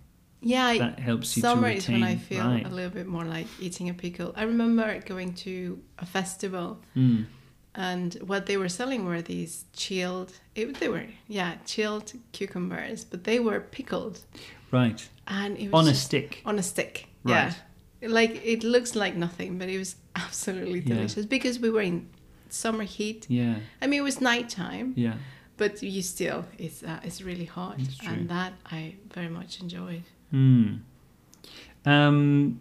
Yeah, 0.42 0.77
that 0.77 1.00
helps 1.00 1.36
you 1.38 1.42
summer 1.42 1.72
to 1.72 1.77
is 1.77 1.88
when 1.88 2.04
I 2.04 2.15
feel 2.18 2.44
right. 2.46 2.65
a 2.65 2.70
little 2.70 2.92
bit 3.00 3.08
more 3.08 3.25
like 3.25 3.48
eating 3.60 3.89
a 3.89 3.94
pickle. 3.94 4.34
I 4.36 4.44
remember 4.44 5.00
going 5.13 5.34
to 5.46 5.80
a 5.98 6.06
festival 6.06 6.68
Mm. 6.96 7.25
and 7.74 8.13
what 8.32 8.46
they 8.46 8.58
were 8.58 8.70
selling 8.70 9.06
were 9.06 9.22
these 9.22 9.65
chilled 9.74 10.32
it, 10.56 10.65
they 10.80 10.89
were 10.96 11.08
yeah 11.27 11.51
chilled 11.65 12.08
cucumbers 12.32 13.00
but 13.12 13.24
they 13.24 13.39
were 13.48 13.60
pickled 13.77 14.18
Right. 14.72 15.00
and 15.27 15.58
it 15.58 15.72
was 15.72 15.80
On 15.88 15.88
a 15.92 15.96
stick. 15.96 16.42
on 16.46 16.60
a 16.60 16.63
stick 16.63 16.94
Right. 17.24 17.34
yeah 17.34 17.54
like 18.07 18.41
it 18.45 18.63
looks 18.63 18.95
like 18.95 19.15
nothing 19.15 19.57
but 19.57 19.69
it 19.69 19.77
was 19.77 19.95
absolutely 20.15 20.79
Yeah. 20.79 20.95
delicious 20.95 21.25
because 21.25 21.59
we 21.59 21.69
were 21.69 21.81
in 21.81 22.07
summer 22.50 22.83
heat 22.83 23.25
Yeah. 23.29 23.55
i 23.81 23.88
mean 23.88 24.00
it 24.00 24.03
was 24.03 24.21
nighttime 24.21 24.93
Yeah. 24.95 25.15
but 25.57 25.81
you 25.83 26.01
still 26.01 26.45
it's 26.57 26.83
uh, 26.83 27.00
it's 27.03 27.21
really 27.21 27.45
hot 27.45 27.79
It's 27.79 28.00
and 28.07 28.29
that 28.29 28.53
i 28.71 28.95
very 29.13 29.29
much 29.29 29.59
enjoyed 29.62 30.03
Hmm. 30.31 30.75
Um, 31.85 32.59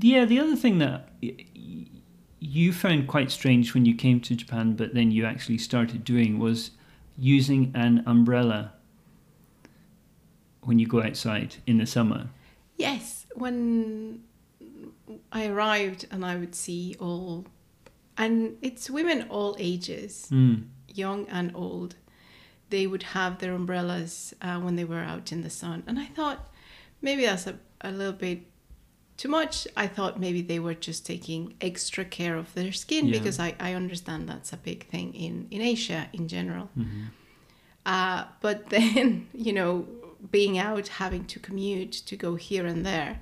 yeah, 0.00 0.24
the 0.26 0.38
other 0.38 0.54
thing 0.54 0.78
that 0.78 1.08
you 2.38 2.72
found 2.72 3.08
quite 3.08 3.30
strange 3.30 3.72
when 3.74 3.86
you 3.86 3.94
came 3.94 4.20
to 4.20 4.36
Japan, 4.36 4.74
but 4.74 4.92
then 4.94 5.10
you 5.10 5.24
actually 5.24 5.58
started 5.58 6.04
doing 6.04 6.38
was 6.38 6.72
using 7.16 7.72
an 7.74 8.02
umbrella 8.06 8.72
when 10.62 10.78
you 10.78 10.86
go 10.86 11.02
outside 11.02 11.56
in 11.66 11.78
the 11.78 11.86
summer. 11.86 12.28
Yes, 12.76 13.21
when 13.34 14.22
I 15.32 15.46
arrived 15.46 16.06
and 16.10 16.24
I 16.24 16.36
would 16.36 16.54
see 16.54 16.94
all, 17.00 17.46
and 18.16 18.56
it's 18.62 18.90
women 18.90 19.26
all 19.28 19.56
ages, 19.58 20.26
Hmm. 20.28 20.54
young 20.88 21.26
and 21.28 21.50
old, 21.54 21.96
they 22.70 22.86
would 22.86 23.02
have 23.02 23.38
their 23.38 23.54
umbrellas 23.54 24.34
uh, 24.42 24.58
when 24.60 24.76
they 24.76 24.84
were 24.84 25.00
out 25.00 25.32
in 25.32 25.42
the 25.42 25.50
sun. 25.50 25.82
And 25.86 25.98
I 25.98 26.06
thought 26.06 26.50
maybe 27.00 27.22
that's 27.26 27.46
a, 27.46 27.58
a 27.80 27.90
little 27.90 28.12
bit 28.12 28.40
too 29.16 29.28
much. 29.28 29.66
I 29.76 29.86
thought 29.86 30.18
maybe 30.18 30.40
they 30.42 30.58
were 30.58 30.74
just 30.74 31.04
taking 31.06 31.54
extra 31.60 32.04
care 32.04 32.36
of 32.36 32.52
their 32.54 32.72
skin 32.72 33.06
Yeah. 33.06 33.18
because 33.18 33.38
I, 33.38 33.54
I 33.60 33.74
understand 33.74 34.28
that's 34.28 34.52
a 34.52 34.56
big 34.56 34.86
thing 34.86 35.14
in, 35.14 35.48
in 35.50 35.60
Asia 35.60 36.08
in 36.12 36.28
general. 36.28 36.70
Mhm. 36.78 37.08
Uh, 37.84 38.24
but 38.40 38.68
then, 38.76 39.26
you 39.34 39.52
know, 39.52 39.86
being 40.30 40.58
out, 40.58 40.88
having 40.88 41.24
to 41.26 41.38
commute 41.40 41.92
to 41.92 42.16
go 42.16 42.34
here 42.36 42.66
and 42.66 42.84
there, 42.86 43.20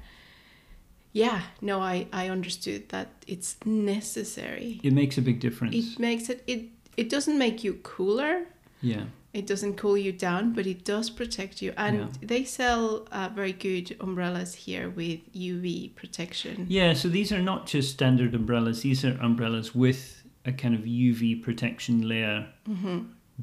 yeah, 1.13 1.43
no, 1.61 1.81
I, 1.81 2.07
I 2.13 2.29
understood 2.29 2.89
that 2.91 3.09
it's 3.27 3.57
necessary. 3.65 4.81
It 4.83 4.93
makes 4.93 5.19
a 5.19 5.23
big 5.23 5.41
difference. 5.41 5.75
It 5.75 5.99
makes 5.99 6.29
it, 6.29 6.43
it, 6.47 6.67
it 6.97 7.09
doesn't 7.09 7.39
make 7.39 7.65
you 7.65 7.75
cooler. 7.83 8.47
yeah. 8.81 9.05
It 9.33 9.47
doesn't 9.47 9.77
cool 9.77 9.97
you 9.97 10.11
down, 10.11 10.55
but 10.55 10.67
it 10.67 10.85
does 10.85 11.09
protect 11.09 11.63
you. 11.63 11.73
And 11.77 11.97
Yeah. 11.99 12.09
they 12.21 12.43
sell 12.43 13.07
uh, 13.13 13.29
very 13.33 13.53
good 13.53 13.97
umbrellas 14.01 14.57
here 14.57 14.91
with 14.91 15.21
UV 15.33 15.95
protection. 15.95 16.67
Yeah, 16.69 16.95
so 16.95 17.07
these 17.09 17.31
are 17.31 17.39
not 17.41 17.69
just 17.69 17.93
standard 17.93 18.35
umbrellas. 18.35 18.83
These 18.83 19.05
are 19.05 19.17
umbrellas 19.21 19.73
with 19.73 20.25
a 20.45 20.51
kind 20.51 20.75
of 20.75 20.81
UV 20.81 21.45
protection 21.45 22.09
layer 22.09 22.49
hmm 22.67 22.99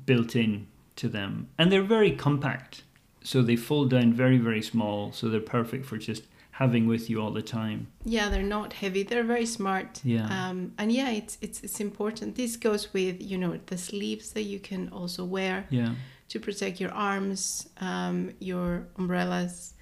built 0.05 0.35
in 0.35 0.67
to 0.97 1.07
them. 1.07 1.47
And 1.57 1.71
they're 1.71 1.81
very 1.83 2.11
compact. 2.11 2.83
So 3.27 3.41
they 3.41 3.57
fold 3.57 3.89
down 3.89 4.13
very, 4.13 4.37
very 4.37 4.61
small. 4.61 5.11
So 5.11 5.27
they're 5.27 5.41
perfect 5.59 5.85
for 5.85 5.97
just 5.97 6.23
having 6.51 6.87
with 6.87 7.09
you 7.09 7.21
all 7.21 7.31
the 7.31 7.41
time. 7.41 7.87
Yeah, 8.05 8.29
they're 8.29 8.51
not 8.57 8.71
heavy. 8.73 9.03
They're 9.03 9.29
very 9.35 9.45
smart. 9.45 9.99
Yeah. 10.05 10.27
Um, 10.37 10.71
and 10.77 10.91
yeah, 10.93 11.09
it's 11.19 11.37
it's 11.41 11.59
it's 11.61 11.79
important. 11.81 12.35
This 12.35 12.55
goes 12.57 12.93
with 12.93 13.15
you 13.21 13.37
know 13.37 13.59
the 13.65 13.77
sleeves 13.77 14.31
that 14.31 14.43
you 14.43 14.59
can 14.59 14.89
also 14.99 15.25
wear 15.25 15.65
Yeah. 15.69 15.93
to 16.29 16.39
protect 16.39 16.79
your 16.79 16.91
arms, 16.93 17.67
um, 17.81 18.31
your 18.39 18.87
umbrellas, 18.97 19.73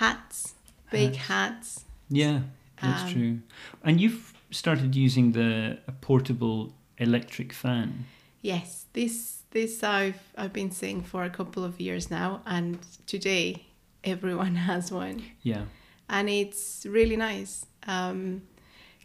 hats, 0.00 0.54
big 0.90 1.14
hats. 1.14 1.84
Yeah, 2.10 2.40
that's 2.82 3.02
Um, 3.04 3.12
true. 3.12 3.38
And 3.84 4.00
you've 4.00 4.34
started 4.50 4.96
using 4.96 5.32
the 5.32 5.78
a 5.86 5.92
portable 5.92 6.72
electric 6.98 7.52
fan. 7.52 8.06
Yes, 8.42 8.86
this 8.92 9.37
this 9.50 9.82
I've 9.82 10.20
I've 10.36 10.52
been 10.52 10.70
seeing 10.70 11.02
for 11.02 11.24
a 11.24 11.30
couple 11.30 11.64
of 11.64 11.80
years 11.80 12.10
now, 12.10 12.42
and 12.46 12.78
today 13.06 13.66
everyone 14.04 14.54
has 14.70 14.90
one, 14.92 15.22
Yeah. 15.42 15.62
and 16.08 16.28
it's 16.28 16.86
really 16.88 17.16
nice. 17.16 17.64
Um, 17.86 18.42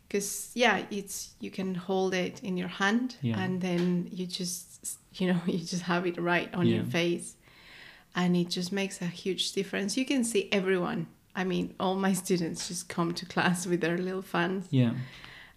because 0.08 0.52
yeah, 0.54 0.84
it's 0.92 1.34
you 1.40 1.50
can 1.50 1.74
hold 1.76 2.14
it 2.14 2.44
in 2.44 2.56
your 2.58 2.68
hand, 2.68 3.16
Yeah. 3.22 3.40
and 3.40 3.62
then 3.62 4.08
you 4.12 4.26
just 4.28 4.98
you 5.14 5.28
know 5.34 5.40
you 5.48 5.60
just 5.60 5.84
have 5.84 6.06
it 6.06 6.18
right 6.20 6.54
on 6.54 6.68
your 6.68 6.84
face, 6.84 7.36
and 8.16 8.36
it 8.36 8.50
just 8.50 8.72
makes 8.72 9.02
a 9.02 9.06
huge 9.08 9.54
difference. 9.54 9.98
You 9.98 10.06
can 10.06 10.24
see 10.24 10.50
everyone. 10.52 11.08
I 11.36 11.44
mean, 11.46 11.74
all 11.80 11.96
my 11.96 12.14
students 12.24 12.68
just 12.68 12.90
come 12.90 13.14
to 13.16 13.26
class 13.26 13.66
with 13.66 13.82
their 13.82 13.98
little 13.98 14.22
fans. 14.22 14.68
Yeah. 14.70 14.94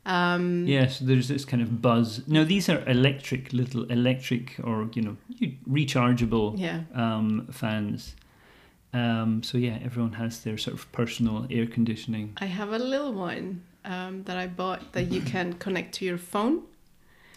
Um, 0.06 0.66
Yeah, 0.66 0.86
so 0.88 1.04
there's 1.04 1.26
this 1.28 1.44
kind 1.44 1.62
of 1.62 1.82
buzz. 1.82 2.22
Now 2.28 2.44
these 2.44 2.68
are 2.68 2.82
electric, 2.88 3.52
little 3.52 3.84
electric 3.90 4.56
or 4.62 4.88
you 4.94 5.02
know 5.02 5.16
rechargeable 5.68 6.54
yeah. 6.58 6.80
um, 6.94 7.48
fans. 7.50 8.14
Um, 8.94 9.42
so 9.42 9.58
yeah, 9.58 9.78
everyone 9.84 10.12
has 10.14 10.40
their 10.40 10.56
sort 10.58 10.74
of 10.78 10.90
personal 10.92 11.46
air 11.50 11.66
conditioning. 11.66 12.32
I 12.38 12.46
have 12.46 12.72
a 12.72 12.78
little 12.78 13.12
one 13.12 13.62
um, 13.84 14.22
that 14.24 14.36
I 14.36 14.46
bought 14.46 14.92
that 14.92 15.10
you 15.12 15.20
can 15.32 15.52
connect 15.54 15.94
to 15.96 16.04
your 16.04 16.18
phone. 16.18 16.62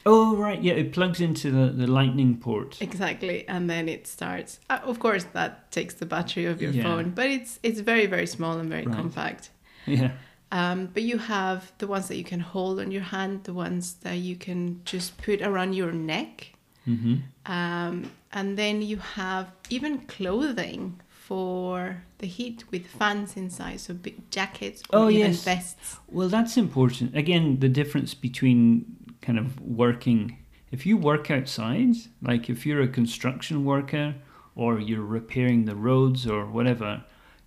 Oh 0.05 0.35
right, 0.37 0.61
yeah, 0.63 0.73
it 0.73 0.93
plugs 0.93 1.19
into 1.19 1.51
the, 1.51 1.71
the 1.73 1.85
lightning 1.87 2.37
port. 2.37 2.77
Exactly, 2.81 3.45
and 3.47 3.69
then 3.69 3.89
it 3.89 4.07
starts. 4.07 4.59
Uh, 4.69 4.79
of 4.83 4.99
course, 4.99 5.25
that 5.33 5.71
takes 5.71 5.93
the 5.95 6.05
battery 6.05 6.45
of 6.45 6.61
your 6.61 6.71
Yeah. 6.71 6.83
phone, 6.83 7.09
but 7.11 7.25
it's 7.25 7.59
it's 7.63 7.81
very 7.81 8.05
very 8.05 8.25
small 8.27 8.57
and 8.59 8.69
very 8.69 8.85
Right. 8.85 8.95
compact. 8.95 9.49
Yeah, 9.85 10.11
Um, 10.51 10.87
but 10.93 11.03
you 11.03 11.17
have 11.19 11.71
the 11.77 11.87
ones 11.87 12.07
that 12.07 12.17
you 12.17 12.23
can 12.23 12.39
hold 12.39 12.79
on 12.79 12.89
your 12.91 13.03
hand, 13.03 13.43
the 13.43 13.53
ones 13.53 13.95
that 14.01 14.17
you 14.17 14.35
can 14.35 14.81
just 14.83 15.17
put 15.17 15.41
around 15.41 15.73
your 15.73 15.91
neck, 15.91 16.53
hmm 16.85 17.17
um, 17.45 18.11
and 18.31 18.57
then 18.57 18.81
you 18.81 18.97
have 18.97 19.51
even 19.69 19.99
clothing 20.01 20.99
for 21.07 22.03
the 22.19 22.27
heat 22.27 22.63
with 22.71 22.85
fans 22.85 23.35
inside, 23.37 23.79
so 23.79 23.93
big 23.93 24.29
jackets 24.31 24.83
or 24.91 24.99
Oh, 24.99 25.09
even 25.09 25.31
yes. 25.31 25.43
vests. 25.43 25.97
Well, 26.07 26.29
that's 26.29 26.57
important. 26.57 27.15
Again, 27.15 27.59
the 27.59 27.69
difference 27.69 28.13
between 28.13 28.85
kind 29.21 29.39
of 29.39 29.59
working. 29.61 30.37
If 30.71 30.85
you 30.85 30.97
work 30.97 31.31
outside, 31.31 31.95
like 32.21 32.49
if 32.49 32.65
you're 32.65 32.81
a 32.81 32.87
construction 32.87 33.65
worker 33.65 34.15
or 34.55 34.79
you're 34.79 35.01
repairing 35.05 35.65
the 35.65 35.75
roads 35.75 36.27
or 36.27 36.45
whatever, 36.45 37.03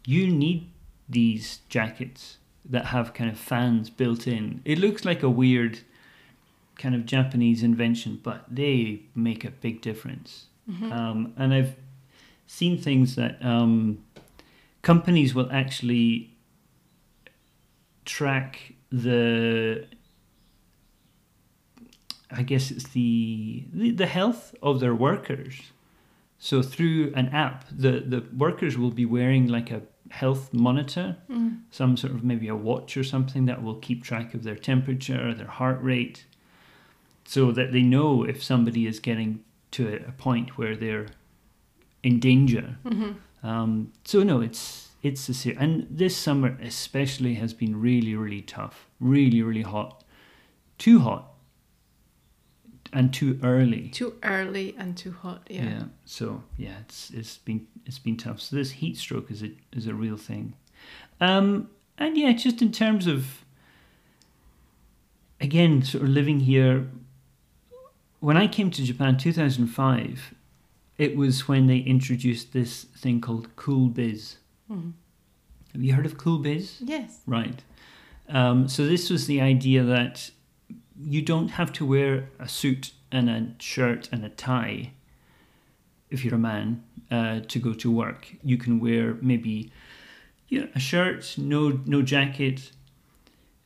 you 0.07 0.27
need 0.29 0.71
these 1.09 1.61
jackets 1.69 2.39
that 2.65 2.87
have 2.87 3.13
kind 3.15 3.31
of 3.31 3.39
fans 3.39 3.91
built 3.91 4.27
in. 4.27 4.63
It 4.65 4.79
looks 4.79 5.05
like 5.05 5.23
a 5.23 5.31
weird 5.31 5.81
kind 6.77 6.95
of 6.95 7.05
Japanese 7.07 7.63
invention, 7.63 8.21
but 8.23 8.45
they 8.51 9.03
make 9.15 9.45
a 9.45 9.51
big 9.51 9.81
difference. 9.81 10.47
Um, 10.93 11.33
and 11.37 11.53
I've 11.53 11.77
seen 12.47 12.79
things 12.79 13.17
that 13.17 13.45
um, 13.45 14.05
companies 14.83 15.35
will 15.35 15.51
actually 15.51 16.35
track 18.05 18.75
the 18.91 19.87
I 22.35 22.43
guess 22.43 22.71
it's 22.71 22.89
the, 22.89 23.65
the 23.73 23.91
the 23.91 24.07
health 24.07 24.55
of 24.63 24.81
their 24.81 24.95
workers. 24.95 25.73
So 26.39 26.63
through 26.63 27.13
an 27.15 27.29
app, 27.29 27.67
the 27.71 28.01
the 28.01 28.25
workers 28.37 28.79
will 28.79 28.91
be 28.91 29.05
wearing 29.05 29.47
like 29.49 29.71
a 29.71 29.83
health 30.13 30.53
monitor, 30.53 31.17
Mm. 31.31 31.61
some 31.71 31.97
sort 31.97 32.13
of 32.15 32.23
maybe 32.23 32.49
a 32.49 32.55
watch 32.57 32.97
or 32.97 33.05
something 33.05 33.47
that 33.47 33.63
will 33.63 33.77
keep 33.77 34.03
track 34.05 34.35
of 34.35 34.43
their 34.43 34.57
temperature, 34.57 35.33
their 35.35 35.47
heart 35.59 35.83
rate, 35.83 36.27
so 37.25 37.51
that 37.53 37.73
they 37.73 37.83
know 37.83 38.23
if 38.25 38.43
somebody 38.43 38.87
is 38.87 39.01
getting 39.01 39.41
to 39.71 39.83
a, 40.09 40.13
point 40.13 40.59
where 40.59 40.77
they're 40.77 41.07
in 42.03 42.19
danger. 42.21 42.77
Mhm. 42.85 43.15
Um, 43.43 43.93
so 44.05 44.23
no, 44.23 44.41
it's 44.41 44.91
it's 45.03 45.29
a 45.29 45.35
ser- 45.35 45.57
and 45.59 45.87
this 45.91 46.17
summer 46.17 46.57
especially 46.63 47.35
has 47.35 47.55
been 47.55 47.81
really 47.81 48.15
really 48.15 48.43
tough, 48.43 48.87
really 49.01 49.41
really 49.43 49.63
hot, 49.63 50.05
too 50.79 50.99
hot, 51.01 51.32
and 52.93 53.13
too 53.13 53.39
early. 53.43 53.89
Too 53.89 54.15
early 54.23 54.75
and 54.79 54.97
too 54.97 55.13
hot. 55.13 55.47
Yeah. 55.49 55.65
Yeah. 55.65 55.83
So 56.05 56.43
yeah, 56.57 56.75
it's 56.81 57.11
it's 57.11 57.39
been 57.39 57.67
it's 57.87 57.99
been 57.99 58.17
tough. 58.17 58.41
So 58.41 58.57
this 58.57 58.73
heat 58.73 58.97
stroke 58.97 59.31
is 59.31 59.43
a 59.43 59.51
is 59.73 59.87
a 59.87 59.95
real 59.95 60.17
thing, 60.17 60.55
um, 61.21 61.71
and 61.99 62.17
yeah, 62.17 62.33
just 62.33 62.61
in 62.63 62.73
terms 62.73 63.07
of 63.07 63.45
again 65.41 65.83
sort 65.83 66.05
of 66.05 66.11
living 66.11 66.41
here. 66.41 66.89
When 68.21 68.37
I 68.37 68.47
came 68.47 68.71
to 68.71 68.85
Japan, 68.85 69.17
two 69.17 69.33
thousand 69.33 69.67
five, 69.69 70.35
it 70.99 71.17
was 71.17 71.49
when 71.49 71.67
they 71.67 71.79
introduced 71.79 72.53
this 72.53 72.85
thing 72.85 73.21
called 73.21 73.49
Cool 73.57 73.89
Biz. 73.89 74.37
Mhm. 74.71 74.93
Have 75.73 75.83
you 75.83 75.95
heard 75.95 76.07
of 76.07 76.19
Cool 76.19 76.39
Biz? 76.39 76.83
Yes. 76.85 77.21
Right. 77.27 77.63
Um, 78.29 78.69
so 78.69 78.87
this 78.87 79.11
was 79.11 79.27
the 79.27 79.41
idea 79.41 79.83
that 79.83 80.31
you 81.01 81.23
don't 81.23 81.49
have 81.51 81.73
to 81.75 81.87
wear 81.87 82.29
a 82.39 82.49
suit 82.49 82.93
and 83.11 83.29
a 83.31 83.49
shirt 83.63 84.09
and 84.13 84.25
a 84.25 84.29
tie 84.29 84.93
if 86.11 86.25
you're 86.25 86.35
a 86.35 86.39
man 86.39 86.83
uh, 87.11 87.41
to 87.49 87.59
go 87.59 87.73
to 87.75 87.91
work. 87.91 88.29
You 88.43 88.57
can 88.59 88.81
wear 88.81 89.15
maybe 89.21 89.71
know, 90.51 90.69
a 90.75 90.81
shirt, 90.81 91.35
no 91.39 91.81
no 91.87 92.03
jacket, 92.03 92.73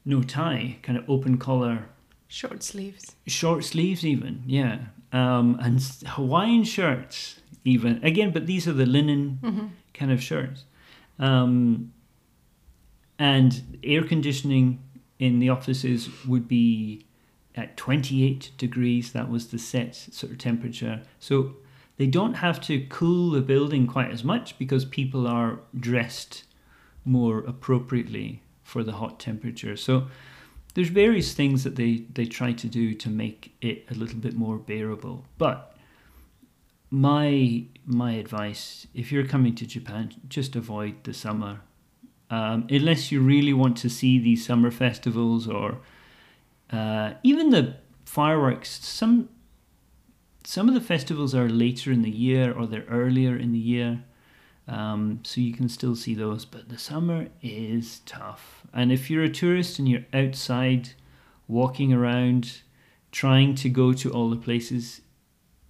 no 0.04 0.22
tie, 0.22 0.76
kind 0.82 0.98
of 0.98 1.08
open 1.10 1.36
collar, 1.38 1.88
Short 2.28 2.62
sleeves. 2.62 3.14
short 3.26 3.64
sleeves 3.64 4.04
even, 4.04 4.42
yeah, 4.46 4.78
um, 5.12 5.56
and 5.60 5.80
Hawaiian 6.06 6.64
shirts 6.64 7.40
even. 7.64 8.02
Again, 8.04 8.30
but 8.32 8.46
these 8.46 8.66
are 8.68 8.72
the 8.72 8.86
linen 8.86 9.38
Mm-hmm. 9.42 9.66
kind 9.94 10.12
of 10.12 10.22
shirts. 10.22 10.64
Um, 11.18 11.92
and 13.18 13.78
air 13.82 14.02
conditioning 14.02 14.80
in 15.18 15.38
the 15.38 15.48
offices 15.48 16.08
would 16.26 16.46
be 16.46 17.06
at 17.56 17.76
28 17.76 18.52
degrees. 18.58 19.12
That 19.12 19.30
was 19.30 19.48
the 19.48 19.58
set 19.58 19.94
sort 19.94 20.32
of 20.32 20.38
temperature. 20.38 21.02
So 21.18 21.56
they 21.96 22.06
don't 22.06 22.34
have 22.34 22.60
to 22.62 22.86
cool 22.88 23.30
the 23.30 23.40
building 23.40 23.86
quite 23.86 24.10
as 24.10 24.22
much 24.22 24.58
because 24.58 24.84
people 24.84 25.26
are 25.26 25.60
dressed 25.78 26.44
more 27.04 27.38
appropriately 27.38 28.42
for 28.62 28.82
the 28.82 28.92
hot 28.92 29.18
temperature. 29.18 29.76
So 29.76 30.08
there's 30.74 30.88
various 30.88 31.32
things 31.32 31.64
that 31.64 31.76
they, 31.76 32.04
they 32.12 32.26
try 32.26 32.52
to 32.52 32.66
do 32.66 32.92
to 32.94 33.08
make 33.08 33.54
it 33.62 33.86
a 33.90 33.94
little 33.94 34.18
bit 34.18 34.34
more 34.34 34.58
bearable. 34.58 35.24
But 35.38 35.72
my 36.88 37.64
my 37.84 38.12
advice 38.12 38.86
if 38.94 39.10
you're 39.10 39.26
coming 39.26 39.54
to 39.54 39.66
Japan 39.66 40.12
just 40.28 40.54
avoid 40.54 40.94
the 41.02 41.12
summer 41.12 41.60
um, 42.30 42.64
unless 42.70 43.10
you 43.10 43.20
really 43.20 43.52
want 43.52 43.76
to 43.78 43.90
see 43.90 44.20
these 44.20 44.46
summer 44.46 44.70
festivals 44.70 45.48
or 45.48 45.78
uh, 46.72 47.14
even 47.22 47.50
the 47.50 47.76
fireworks 48.04 48.84
some 48.84 49.28
some 50.44 50.68
of 50.68 50.74
the 50.74 50.80
festivals 50.80 51.34
are 51.34 51.48
later 51.48 51.90
in 51.90 52.02
the 52.02 52.10
year 52.10 52.52
or 52.52 52.66
they're 52.66 52.84
earlier 52.88 53.36
in 53.36 53.52
the 53.52 53.58
year. 53.58 54.04
Um, 54.68 55.20
so 55.24 55.40
you 55.40 55.52
can 55.54 55.68
still 55.68 55.94
see 55.96 56.14
those 56.14 56.44
but 56.44 56.68
the 56.68 56.78
summer 56.78 57.28
is 57.42 58.00
tough. 58.06 58.64
And 58.72 58.90
if 58.92 59.10
you're 59.10 59.24
a 59.24 59.28
tourist 59.28 59.78
and 59.78 59.88
you're 59.88 60.06
outside 60.12 60.90
walking 61.48 61.92
around 61.92 62.62
trying 63.12 63.54
to 63.56 63.68
go 63.68 63.92
to 63.92 64.10
all 64.12 64.28
the 64.30 64.36
places 64.36 65.00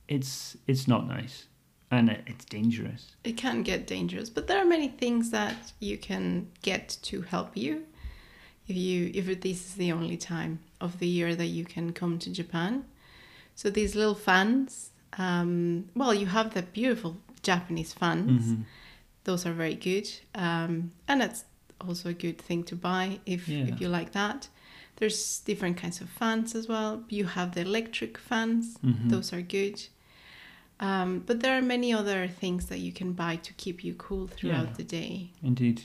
it's 0.09 0.57
it's 0.67 0.87
not 0.89 1.07
nice. 1.07 1.47
And 1.91 2.09
it- 2.11 2.25
it's 2.27 2.45
dangerous. 2.45 3.17
It 3.23 3.37
can 3.37 3.63
get 3.63 3.87
dangerous, 3.87 4.29
but 4.31 4.47
there 4.47 4.59
are 4.61 4.65
many 4.65 4.89
things 4.89 5.31
that 5.31 5.73
you 5.81 5.97
can 5.99 6.49
get 6.63 6.99
to 7.03 7.23
help 7.23 7.57
you. 7.57 7.85
If 8.69 8.77
you 8.77 9.11
if 9.15 9.27
this 9.41 9.65
is 9.67 9.75
the 9.75 9.93
only 9.93 10.17
time 10.17 10.59
of 10.81 10.99
the 10.99 11.07
year 11.07 11.35
that 11.37 11.47
you 11.47 11.65
can 11.65 11.93
come 11.93 12.19
to 12.19 12.31
Japan, 12.31 12.85
so 13.55 13.71
these 13.71 13.95
little 13.95 14.15
fans. 14.15 14.91
Um, 15.19 15.89
well, 15.95 16.13
you 16.13 16.27
have 16.27 16.53
the 16.53 16.63
beautiful 16.63 17.17
Japanese 17.43 17.93
fans. 17.95 18.43
Mhm. 18.53 18.65
Those 19.25 19.47
are 19.47 19.53
very 19.55 19.75
good, 19.75 20.09
um, 20.35 20.93
and 21.09 21.21
that's 21.23 21.45
also 21.81 22.11
a 22.11 22.13
good 22.13 22.39
thing 22.39 22.65
to 22.65 22.77
buy 22.77 23.19
if 23.25 23.49
Yeah. 23.49 23.67
if 23.71 23.81
you 23.81 23.89
like 23.89 24.13
that. 24.13 24.49
There's 24.97 25.41
different 25.41 25.77
kinds 25.83 26.01
of 26.01 26.09
fans 26.11 26.55
as 26.55 26.69
well. 26.69 27.05
You 27.09 27.25
have 27.27 27.53
the 27.55 27.61
electric 27.63 28.19
fans; 28.19 28.77
Mhm. 28.83 29.09
those 29.11 29.33
are 29.33 29.43
good. 29.43 29.79
Um, 30.81 31.21
but 31.27 31.41
there 31.41 31.57
are 31.57 31.63
many 31.63 31.93
other 31.95 32.29
things 32.29 32.67
that 32.67 32.81
you 32.81 32.93
can 32.93 33.13
buy 33.15 33.37
to 33.37 33.53
keep 33.55 33.83
you 33.85 33.95
cool 33.95 34.27
throughout 34.27 34.69
Yeah. 34.69 34.75
the 34.77 34.85
day. 34.85 35.31
indeed 35.43 35.85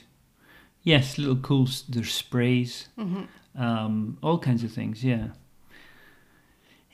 yes 0.82 1.18
little 1.18 1.36
cool 1.36 1.68
there's 1.88 2.12
sprays. 2.12 2.88
Hmm 2.96 3.24
um, 3.54 4.18
all 4.22 4.38
kinds 4.38 4.64
of 4.64 4.72
things 4.72 5.04
yeah. 5.04 5.28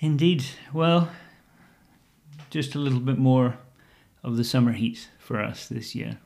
Indeed. 0.01 0.44
Well 0.72 1.11
just 2.51 2.74
a 2.74 2.79
little 2.79 3.01
bit 3.01 3.18
more 3.18 3.59
of 4.24 4.37
the 4.37 4.44
summer 4.44 4.72
heat 4.72 5.11
for 5.18 5.40
us 5.40 5.68
this 5.68 5.94
year. 5.94 6.18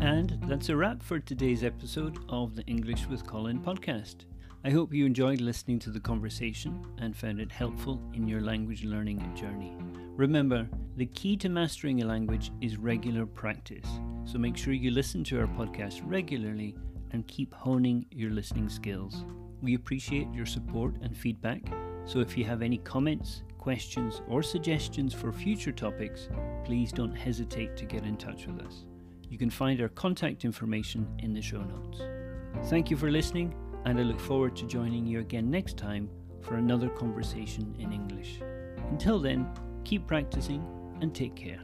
And 0.00 0.38
that's 0.46 0.70
a 0.70 0.76
wrap 0.76 1.02
for 1.02 1.18
today's 1.18 1.64
episode 1.64 2.18
of 2.28 2.56
the 2.56 2.64
english 2.64 3.06
with 3.06 3.26
colin 3.26 3.60
podcast. 3.60 4.24
I 4.64 4.70
hope 4.70 4.94
you 4.94 5.04
enjoyed 5.04 5.42
listening 5.42 5.78
to 5.80 5.90
the 5.90 6.00
conversation 6.00 6.82
and 6.98 7.14
found 7.14 7.40
it 7.40 7.52
helpful 7.52 8.00
in 8.14 8.26
your 8.26 8.40
language 8.40 8.84
learning 8.84 9.34
journey. 9.36 9.76
Remember, 10.16 10.68
the 10.96 11.06
key 11.06 11.36
to 11.38 11.48
mastering 11.48 12.00
a 12.00 12.06
language 12.06 12.52
is 12.60 12.76
regular 12.76 13.26
practice, 13.26 13.86
so 14.24 14.38
make 14.38 14.56
sure 14.56 14.72
you 14.72 14.92
listen 14.92 15.24
to 15.24 15.40
our 15.40 15.48
podcast 15.48 16.02
regularly 16.04 16.76
and 17.10 17.26
keep 17.26 17.52
honing 17.52 18.06
your 18.12 18.30
listening 18.30 18.68
skills. 18.68 19.24
We 19.60 19.74
appreciate 19.74 20.32
your 20.32 20.46
support 20.46 20.94
and 21.02 21.16
feedback, 21.16 21.62
so 22.04 22.20
if 22.20 22.38
you 22.38 22.44
have 22.44 22.62
any 22.62 22.78
comments, 22.78 23.42
questions, 23.58 24.22
or 24.28 24.40
suggestions 24.40 25.12
for 25.12 25.32
future 25.32 25.72
topics, 25.72 26.28
please 26.64 26.92
don't 26.92 27.14
hesitate 27.14 27.76
to 27.76 27.84
get 27.84 28.04
in 28.04 28.16
touch 28.16 28.46
with 28.46 28.64
us. 28.64 28.84
You 29.28 29.36
can 29.36 29.50
find 29.50 29.80
our 29.80 29.88
contact 29.88 30.44
information 30.44 31.08
in 31.18 31.34
the 31.34 31.42
show 31.42 31.62
notes. 31.62 32.00
Thank 32.70 32.88
you 32.88 32.96
for 32.96 33.10
listening 33.10 33.52
and 33.84 33.98
I 33.98 34.02
look 34.02 34.20
forward 34.20 34.54
to 34.56 34.66
joining 34.66 35.06
you 35.06 35.18
again 35.18 35.50
next 35.50 35.76
time 35.76 36.08
for 36.40 36.54
another 36.54 36.88
conversation 36.88 37.74
in 37.78 37.92
English. 37.92 38.38
Until 38.90 39.18
then, 39.18 39.48
keep 39.84 40.06
practicing 40.06 40.64
and 41.00 41.14
take 41.14 41.34
care. 41.34 41.60